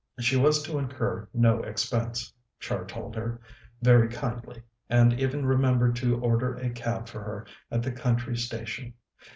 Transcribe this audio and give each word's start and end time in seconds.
She 0.19 0.35
was 0.35 0.63
to 0.63 0.79
incur 0.79 1.27
no 1.31 1.61
expense, 1.61 2.33
Char 2.59 2.85
told 2.85 3.15
her, 3.15 3.39
very 3.83 4.07
kindly, 4.09 4.63
and 4.89 5.13
even 5.19 5.45
remembered 5.45 5.95
to 5.97 6.19
order 6.21 6.55
a 6.55 6.71
cab 6.71 7.07
for 7.07 7.19
her 7.21 7.45
at 7.69 7.83
the 7.83 7.91
country 7.91 8.35
station. 8.35 8.95